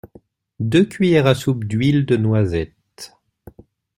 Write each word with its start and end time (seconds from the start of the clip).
deux 0.59 0.83
cuilières 0.83 1.27
à 1.27 1.35
soupe 1.35 1.63
d’huile 1.65 2.07
de 2.07 2.17
noisette 2.17 3.13